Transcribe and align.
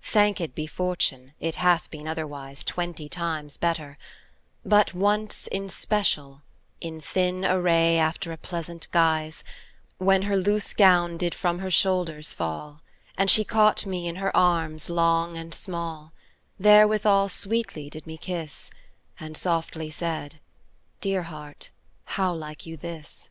Thanked 0.00 0.54
be 0.54 0.66
fortune, 0.66 1.34
it 1.40 1.56
hath 1.56 1.90
been 1.90 2.08
otherwise 2.08 2.64
Twenty 2.64 3.06
times 3.06 3.58
better; 3.58 3.98
but 4.64 4.94
once 4.94 5.46
in 5.48 5.68
special, 5.68 6.40
In 6.80 7.02
thin 7.02 7.44
array 7.44 7.98
after 7.98 8.32
a 8.32 8.38
pleasant 8.38 8.88
guise, 8.92 9.44
When 9.98 10.22
her 10.22 10.38
loose 10.38 10.72
gown 10.72 11.18
did 11.18 11.34
from 11.34 11.58
her 11.58 11.70
shoulders 11.70 12.30
did 12.30 12.36
fall, 12.38 12.80
And 13.18 13.30
she 13.30 13.40
me 13.40 13.44
caught 13.44 13.84
in 13.86 14.16
her 14.16 14.34
arms 14.34 14.88
long 14.88 15.36
and 15.36 15.52
small*; 15.52 16.12
{slender} 16.12 16.12
And 16.56 16.64
Therewithall 16.64 17.28
sweetly 17.28 17.90
did 17.90 18.06
me 18.06 18.16
kiss, 18.16 18.70
And 19.20 19.36
softly 19.36 19.90
said, 19.90 20.40
"Dear 21.02 21.24
heart, 21.24 21.72
how 22.06 22.32
like 22.32 22.64
you 22.64 22.78
this?" 22.78 23.28